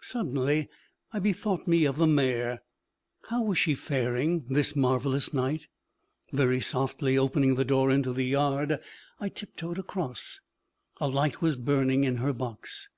[0.00, 0.68] Suddenly
[1.12, 2.62] I bethought me of the mare.
[3.28, 5.68] How was she faring, this marvelous night?
[6.32, 8.80] Very softly opening the door into the yard,
[9.20, 10.40] I tiptoed across.
[11.00, 12.88] A light was burning in her box.